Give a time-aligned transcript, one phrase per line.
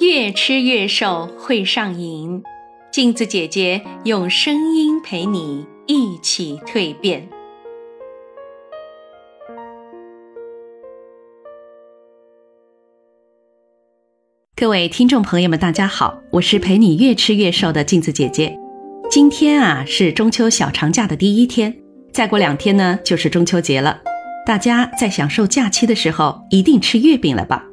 [0.00, 2.42] 越吃越瘦会上瘾，
[2.90, 7.28] 镜子姐姐用声音陪你一起蜕变。
[14.56, 18.58] 各位听众朋友们，大家好，我是陪你越吃越瘦的镜子姐姐。
[19.10, 21.76] 今天啊是中秋小长假的第一天，
[22.10, 24.00] 再过两天呢就是中秋节了。
[24.46, 27.66] 大家在享受假期的时候，一定吃月饼了吧？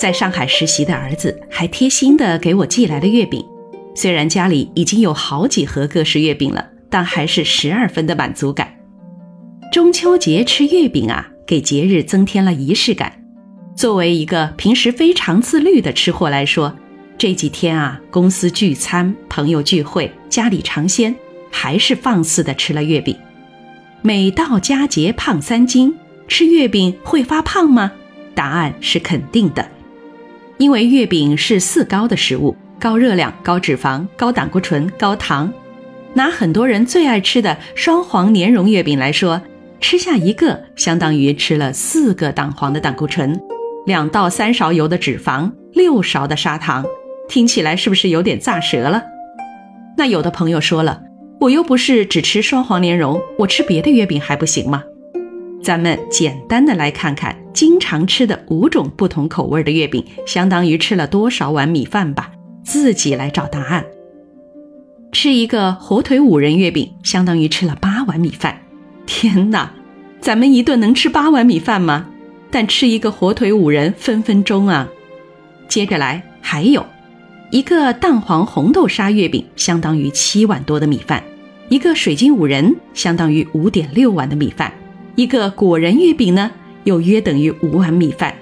[0.00, 3.44] 在上海实习的儿子还贴心的给我寄来了月饼，
[3.94, 8.74] 虽然家里已经有好几盒各式月饼了，但还是十二分的满足感。
[9.70, 13.12] 中秋节吃月饼啊，给节日增添了仪式感。
[13.76, 16.74] 作为一个平时非常自律的吃货来说，
[17.18, 21.14] 这几天啊，公司聚餐、朋友聚会、家里尝鲜，
[21.50, 23.14] 还是放肆的吃了月饼。
[24.00, 25.94] 每到佳节胖三斤，
[26.26, 27.92] 吃月饼会发胖吗？
[28.34, 29.68] 答案是肯定的。
[30.60, 35.50] 因为月饼是四高的食物，高热量、高脂肪、高胆固醇、高糖。
[36.12, 39.40] 拿很多人最爱吃的双黄莲蓉月饼来说，
[39.80, 43.40] 吃下一个相当于吃了四个蛋黄的胆固醇，
[43.86, 46.84] 两到三勺油的脂肪，六勺的砂糖，
[47.26, 49.02] 听起来是不是有点炸舌了？
[49.96, 51.00] 那有的朋友说了，
[51.40, 54.84] 我又不是只吃双黄莲蓉，我吃别的月饼还不行吗？
[55.62, 62.32] 咱们简单的来看看经常吃的五种不同口味的月饼，相当于吃了多少碗米饭吧？
[62.64, 63.84] 自己来找答案。
[65.12, 68.62] 吃一个火腿五仁月饼，相当于吃了八碗米饭。
[69.06, 69.70] 天哪，
[70.20, 72.06] 咱们一顿能吃八碗米饭吗？
[72.50, 74.88] 但吃一个火腿五仁分分钟啊！
[75.68, 76.86] 接着来，还有
[77.50, 81.20] 一个蛋黄红豆沙月饼，相当于七碗多的米饭；
[81.68, 84.72] 一个水晶五仁，相当于五点六碗的米饭。
[85.20, 86.50] 一个果仁月饼呢，
[86.84, 88.34] 又约等于五碗米饭，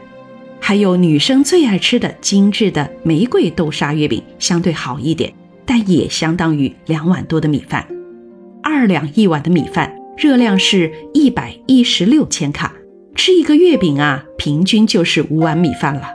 [0.61, 5.35] 还有女生最爱吃的精致的玫瑰豆沙月饼，相对好一点，
[5.67, 7.85] 但也相当于两碗多的米饭。
[8.63, 12.73] 二两一碗的米饭，热量是一百一十六千卡，
[13.17, 16.09] 吃一个月饼啊，平均就是五碗米饭了。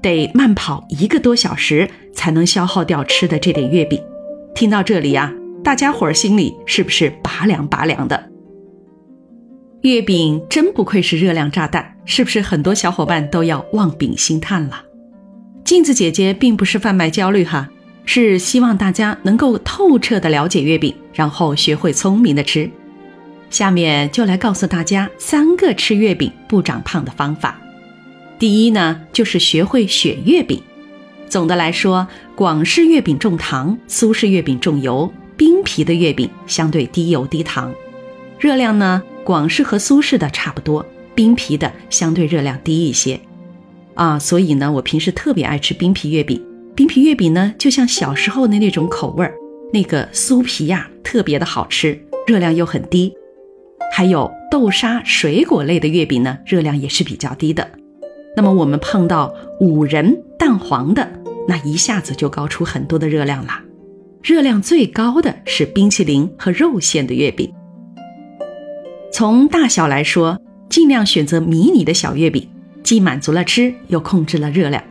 [0.00, 4.00] 得慢跑一个多小时才能消耗掉吃的这点月饼。
[4.54, 8.30] 听到这里呀，大家伙儿心里是不是拔凉拔凉的？
[9.84, 14.82] 月饼真不愧是热量炸弹，是不是很多小伙伴都要望饼兴叹了？
[15.62, 17.68] 镜子姐姐并不是贩卖焦虑哈，
[18.06, 22.70] 是希望大家能够透彻的了解月饼，然后学会聪明的吃。
[23.50, 27.60] 下面就来告诉大家三个吃月饼不长胖的方法。
[28.38, 30.62] 第一呢，就是学会选月饼。
[31.28, 37.70] 总的来说，广式月饼重糖，苏式月饼重油，冰皮的月饼相对低油低糖，
[38.38, 39.02] 热量呢？
[39.24, 43.18] 广式和苏式的差不多，冰皮的相对热量低一些，
[43.94, 46.40] 啊，所以呢，我平时特别爱吃冰皮月饼。
[46.74, 49.32] 冰皮月饼呢，就像小时候的那种口味儿，
[49.72, 53.12] 那个酥皮呀，特别的好吃，热量又很低。
[53.92, 57.70] 还有豆沙水果类的月饼呢，热量也是比较低的。
[58.36, 61.08] 那么我们碰到五仁蛋黄的，
[61.46, 63.60] 那一下子就高出很多的热量了。
[64.20, 67.52] 热量最高的是冰淇淋和肉馅的月饼。
[69.14, 70.36] 从大小来说，
[70.68, 72.48] 尽量选择迷你的小月饼，
[72.82, 74.82] 既满足了吃，又控制了热量。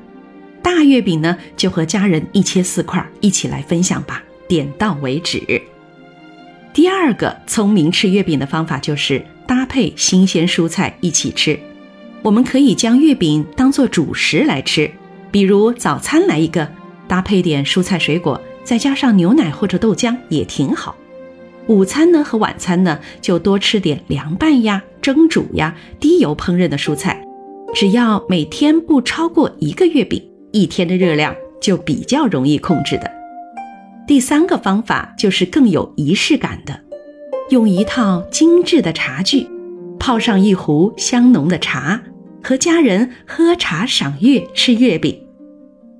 [0.61, 5.61] 大月饼呢，就和家人一切四块，一起来分享吧，点到为止。
[6.73, 11.59] 第二个聪明吃月饼的方法就是搭配新鲜蔬菜一起吃。
[12.21, 14.89] 我们可以将月饼当做主食来吃，
[15.31, 16.65] 比如早餐来一个，
[17.09, 20.95] 搭配点蔬菜水果，再加上牛奶或者豆浆也挺好。
[21.67, 27.25] 午餐呢和晚餐呢，就多吃点凉拌呀、蒸煮呀、低油烹饪的蔬菜。
[27.73, 30.21] 只要每天不超过一个月饼，
[30.51, 33.09] 一天的热量就比较容易控制的。
[34.05, 36.81] 第三个方法就是更有仪式感的，
[37.49, 39.47] 用一套精致的茶具，
[39.97, 42.03] 泡上一壶香浓的茶，
[42.43, 45.17] 和家人喝茶赏月吃月饼。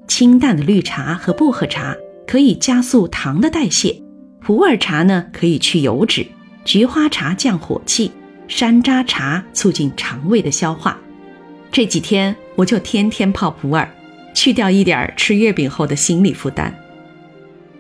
[0.06, 1.96] 清淡的绿茶和薄荷茶
[2.28, 4.03] 可以加速糖的代谢。
[4.46, 6.28] 普洱茶呢可以去油脂，
[6.66, 8.12] 菊花茶降火气，
[8.50, 11.00] 山楂茶促进肠胃的消化。
[11.72, 13.88] 这几天我就天天泡普洱，
[14.36, 16.78] 去掉一点吃月饼后的心理负担。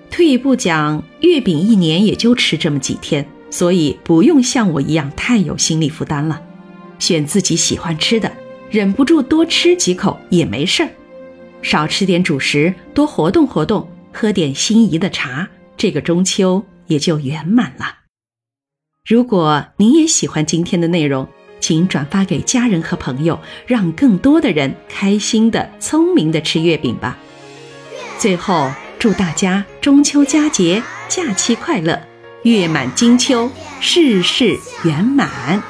[0.10, 6.42] 退一步讲，月饼一年也就吃这么几天，所以不用像我一样太有心理负担了。
[6.98, 8.31] 选自己喜欢吃的，
[8.71, 10.89] 忍不住多吃几口也没事儿。
[11.62, 15.50] 少吃点主食，多活动活动，喝点心仪的茶。
[15.83, 17.97] 这个中秋也就圆满了。
[19.06, 21.27] 如果您也喜欢今天的内容，
[21.59, 23.38] 请转发给家人和朋友，
[23.68, 27.18] 让更多的人开心的、聪明的吃月饼吧。
[28.18, 32.01] 最后，祝大家中秋佳节假期快乐，
[32.44, 33.51] 月满金秋，
[33.81, 35.62] 事事圆满。